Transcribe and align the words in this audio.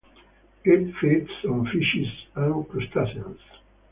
It 0.63 0.95
feeds 0.99 1.29
on 1.47 1.63
fishes 1.67 2.11
and 2.33 2.67
crustaceans. 2.67 3.37